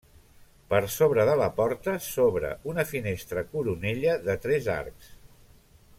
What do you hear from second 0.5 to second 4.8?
Per sobre de la porta s'obre una finestra coronella de tres